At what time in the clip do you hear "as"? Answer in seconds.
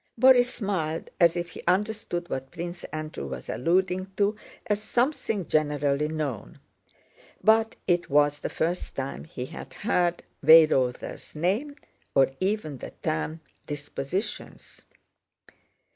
1.19-1.37, 4.65-4.81